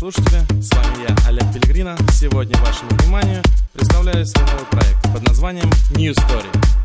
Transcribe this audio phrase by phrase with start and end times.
[0.00, 1.94] Слушатели, с вами я, Олег Пелегрина.
[2.14, 3.42] Сегодня вашему вниманию
[3.74, 6.79] представляю свой новый проект под названием New Story.